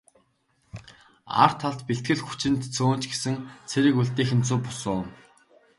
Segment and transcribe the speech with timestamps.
[1.43, 3.35] Ар талд бэлтгэл хүчинд цөөн ч гэсэн
[3.69, 5.01] цэрэг үлдээх нь зөв бус уу?